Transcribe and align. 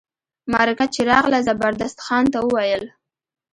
مرکه 0.51 0.85
چي 0.93 1.01
راغله 1.09 1.39
زبردست 1.47 1.97
خان 2.05 2.23
ته 2.33 2.39
وویل. 2.43 2.83